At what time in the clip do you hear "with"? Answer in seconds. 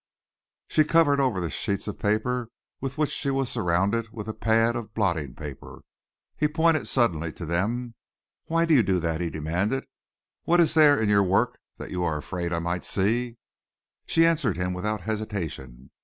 2.79-2.97, 4.11-4.27